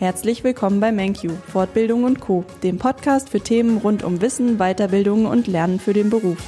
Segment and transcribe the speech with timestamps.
[0.00, 5.26] Herzlich willkommen bei MenQ, Fortbildung und Co., dem Podcast für Themen rund um Wissen, Weiterbildung
[5.26, 6.38] und Lernen für den Beruf.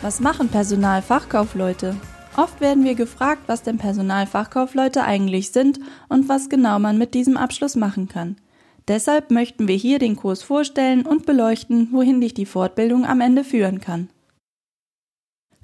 [0.00, 1.96] Was machen Personalfachkaufleute?
[2.38, 5.78] Oft werden wir gefragt, was denn Personalfachkaufleute eigentlich sind
[6.08, 8.36] und was genau man mit diesem Abschluss machen kann.
[8.88, 13.44] Deshalb möchten wir hier den Kurs vorstellen und beleuchten, wohin dich die Fortbildung am Ende
[13.44, 14.08] führen kann.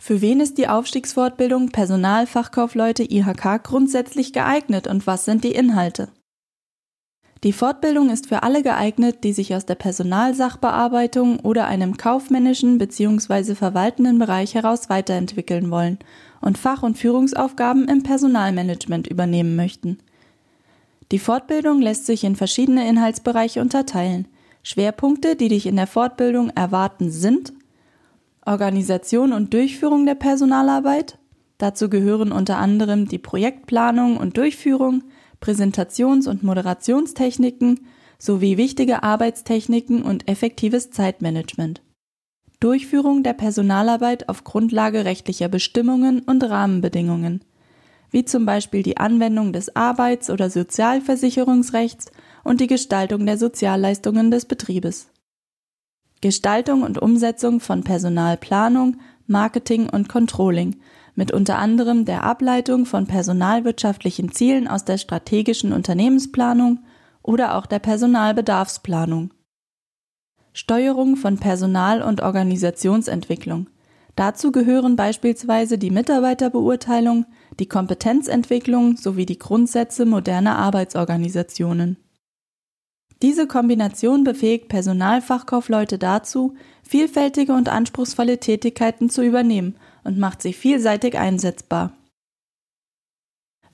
[0.03, 6.09] Für wen ist die Aufstiegsfortbildung Personalfachkaufleute IHK grundsätzlich geeignet und was sind die Inhalte?
[7.45, 13.55] Die Fortbildung ist für alle geeignet, die sich aus der Personalsachbearbeitung oder einem kaufmännischen bzw.
[13.55, 15.99] verwaltenden Bereich heraus weiterentwickeln wollen
[16.41, 19.99] und Fach- und Führungsaufgaben im Personalmanagement übernehmen möchten.
[21.13, 24.29] Die Fortbildung lässt sich in verschiedene Inhaltsbereiche unterteilen.
[24.63, 27.53] Schwerpunkte, die dich in der Fortbildung erwarten, sind
[28.45, 31.19] Organisation und Durchführung der Personalarbeit.
[31.59, 35.05] Dazu gehören unter anderem die Projektplanung und Durchführung,
[35.41, 37.87] Präsentations- und Moderationstechniken
[38.19, 41.83] sowie wichtige Arbeitstechniken und effektives Zeitmanagement.
[42.61, 47.43] Durchführung der Personalarbeit auf Grundlage rechtlicher Bestimmungen und Rahmenbedingungen,
[48.11, 52.11] wie zum Beispiel die Anwendung des Arbeits- oder Sozialversicherungsrechts
[52.45, 55.10] und die Gestaltung der Sozialleistungen des Betriebes.
[56.21, 60.77] Gestaltung und Umsetzung von Personalplanung, Marketing und Controlling
[61.15, 66.81] mit unter anderem der Ableitung von personalwirtschaftlichen Zielen aus der strategischen Unternehmensplanung
[67.23, 69.33] oder auch der Personalbedarfsplanung.
[70.53, 73.69] Steuerung von Personal- und Organisationsentwicklung.
[74.17, 77.27] Dazu gehören beispielsweise die Mitarbeiterbeurteilung,
[77.59, 81.97] die Kompetenzentwicklung sowie die Grundsätze moderner Arbeitsorganisationen.
[83.23, 91.19] Diese Kombination befähigt Personalfachkaufleute dazu, vielfältige und anspruchsvolle Tätigkeiten zu übernehmen und macht sie vielseitig
[91.19, 91.93] einsetzbar.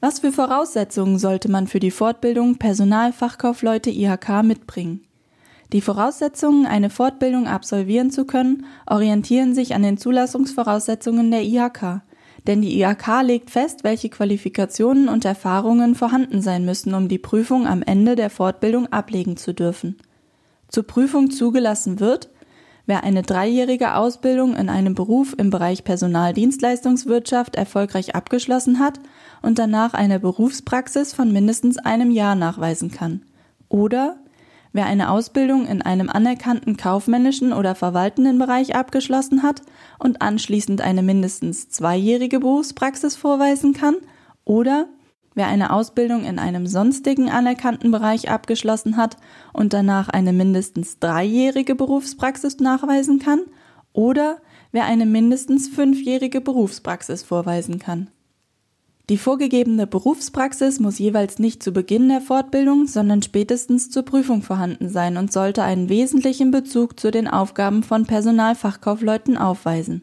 [0.01, 5.07] Was für Voraussetzungen sollte man für die Fortbildung Personalfachkaufleute IHK mitbringen?
[5.73, 12.03] Die Voraussetzungen, eine Fortbildung absolvieren zu können, orientieren sich an den Zulassungsvoraussetzungen der IHK,
[12.47, 17.67] denn die IHK legt fest, welche Qualifikationen und Erfahrungen vorhanden sein müssen, um die Prüfung
[17.67, 19.97] am Ende der Fortbildung ablegen zu dürfen.
[20.69, 22.29] Zur Prüfung zugelassen wird,
[22.87, 29.01] wer eine dreijährige Ausbildung in einem Beruf im Bereich Personaldienstleistungswirtschaft erfolgreich abgeschlossen hat
[29.43, 33.23] und danach eine Berufspraxis von mindestens einem Jahr nachweisen kann.
[33.69, 34.19] Oder
[34.77, 39.63] Wer eine Ausbildung in einem anerkannten kaufmännischen oder verwaltenden Bereich abgeschlossen hat
[39.99, 43.95] und anschließend eine mindestens zweijährige Berufspraxis vorweisen kann,
[44.45, 44.87] oder
[45.35, 49.17] wer eine Ausbildung in einem sonstigen anerkannten Bereich abgeschlossen hat
[49.55, 53.41] und danach eine mindestens dreijährige Berufspraxis nachweisen kann,
[53.95, 54.43] oder
[54.73, 58.11] wer eine mindestens fünfjährige Berufspraxis vorweisen kann.
[59.09, 64.89] Die vorgegebene Berufspraxis muss jeweils nicht zu Beginn der Fortbildung, sondern spätestens zur Prüfung vorhanden
[64.89, 70.03] sein und sollte einen wesentlichen Bezug zu den Aufgaben von Personalfachkaufleuten aufweisen.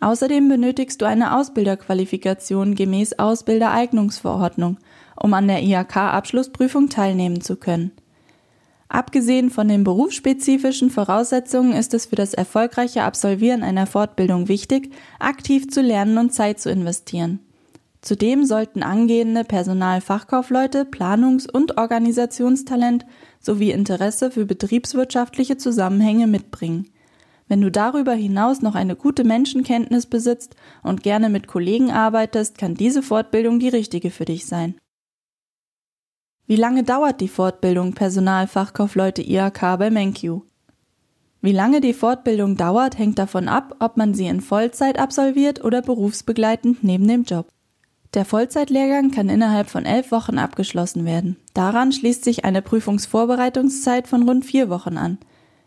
[0.00, 4.78] Außerdem benötigst du eine Ausbilderqualifikation gemäß Ausbildereignungsverordnung,
[5.14, 7.92] um an der IHK-Abschlussprüfung teilnehmen zu können.
[8.88, 15.68] Abgesehen von den berufsspezifischen Voraussetzungen ist es für das erfolgreiche Absolvieren einer Fortbildung wichtig, aktiv
[15.70, 17.40] zu lernen und Zeit zu investieren.
[18.02, 23.04] Zudem sollten angehende Personalfachkaufleute Planungs- und Organisationstalent
[23.40, 26.88] sowie Interesse für betriebswirtschaftliche Zusammenhänge mitbringen.
[27.46, 32.74] Wenn du darüber hinaus noch eine gute Menschenkenntnis besitzt und gerne mit Kollegen arbeitest, kann
[32.74, 34.76] diese Fortbildung die richtige für dich sein.
[36.46, 40.42] Wie lange dauert die Fortbildung Personalfachkaufleute IHK bei MenQ?
[41.42, 45.82] Wie lange die Fortbildung dauert, hängt davon ab, ob man sie in Vollzeit absolviert oder
[45.82, 47.48] berufsbegleitend neben dem Job.
[48.12, 51.36] Der Vollzeitlehrgang kann innerhalb von elf Wochen abgeschlossen werden.
[51.54, 55.18] Daran schließt sich eine Prüfungsvorbereitungszeit von rund vier Wochen an.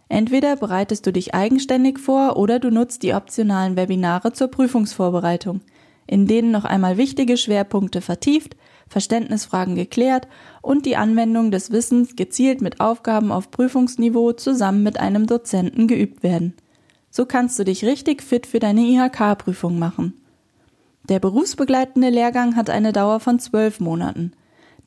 [0.09, 5.61] Entweder bereitest du dich eigenständig vor oder du nutzt die optionalen Webinare zur Prüfungsvorbereitung,
[6.05, 8.57] in denen noch einmal wichtige Schwerpunkte vertieft,
[8.89, 10.27] Verständnisfragen geklärt
[10.61, 16.23] und die Anwendung des Wissens gezielt mit Aufgaben auf Prüfungsniveau zusammen mit einem Dozenten geübt
[16.23, 16.53] werden.
[17.09, 20.13] So kannst du dich richtig fit für deine IHK-Prüfung machen.
[21.09, 24.31] Der berufsbegleitende Lehrgang hat eine Dauer von zwölf Monaten.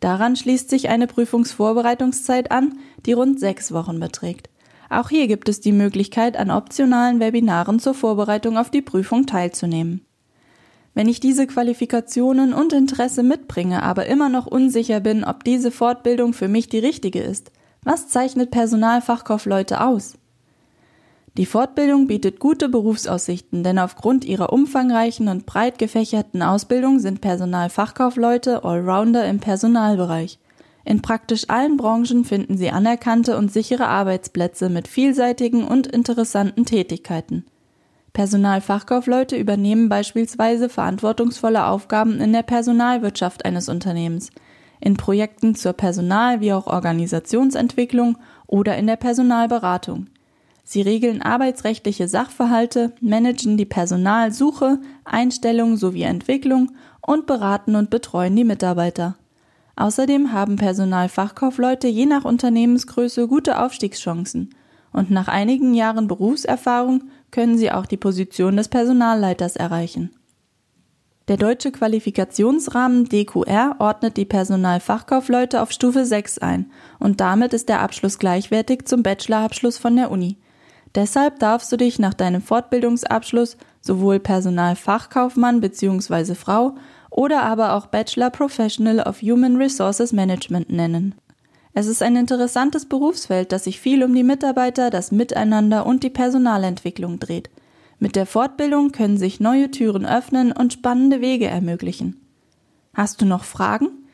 [0.01, 4.49] Daran schließt sich eine Prüfungsvorbereitungszeit an, die rund sechs Wochen beträgt.
[4.89, 10.07] Auch hier gibt es die Möglichkeit, an optionalen Webinaren zur Vorbereitung auf die Prüfung teilzunehmen.
[10.95, 16.33] Wenn ich diese Qualifikationen und Interesse mitbringe, aber immer noch unsicher bin, ob diese Fortbildung
[16.33, 17.53] für mich die richtige ist,
[17.83, 20.15] was zeichnet Personalfachkaufleute aus?
[21.37, 28.65] Die Fortbildung bietet gute Berufsaussichten, denn aufgrund ihrer umfangreichen und breit gefächerten Ausbildung sind Personalfachkaufleute
[28.65, 30.38] Allrounder im Personalbereich.
[30.87, 37.44] In praktisch allen Branchen finden sie anerkannte und sichere Arbeitsplätze mit vielseitigen und interessanten Tätigkeiten.
[38.15, 44.31] Personalfachkaufleute übernehmen beispielsweise verantwortungsvolle Aufgaben in der Personalwirtschaft eines Unternehmens,
[44.81, 48.17] in Projekten zur Personal- wie auch Organisationsentwicklung
[48.47, 50.06] oder in der Personalberatung.
[50.69, 58.43] Sie regeln arbeitsrechtliche Sachverhalte, managen die Personalsuche, Einstellung sowie Entwicklung und beraten und betreuen die
[58.43, 59.17] Mitarbeiter.
[59.77, 64.57] Außerdem haben Personalfachkaufleute je nach Unternehmensgröße gute Aufstiegschancen
[64.93, 70.11] und nach einigen Jahren Berufserfahrung können sie auch die Position des Personalleiters erreichen.
[71.29, 77.83] Der deutsche Qualifikationsrahmen DQR ordnet die Personalfachkaufleute auf Stufe 6 ein und damit ist der
[77.83, 80.39] Abschluss gleichwertig zum Bachelorabschluss von der Uni.
[80.96, 86.34] Deshalb darfst du dich nach deinem Fortbildungsabschluss sowohl Personalfachkaufmann bzw.
[86.34, 86.75] Frau
[87.10, 91.14] oder aber auch Bachelor Professional of Human Resources Management nennen.
[91.75, 96.10] Es ist ein interessantes Berufsfeld, das sich viel um die Mitarbeiter, das Miteinander und die
[96.10, 97.50] Personalentwicklung dreht.
[97.98, 102.19] Mit der Fortbildung können sich neue Türen öffnen und spannende Wege ermöglichen.
[102.94, 104.06] Hast du noch Fragen?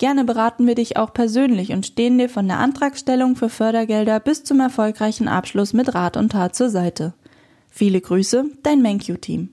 [0.00, 4.44] Gerne beraten wir dich auch persönlich und stehen dir von der Antragstellung für Fördergelder bis
[4.44, 7.12] zum erfolgreichen Abschluss mit Rat und Tat zur Seite.
[7.68, 9.50] Viele Grüße, dein MenQ-Team.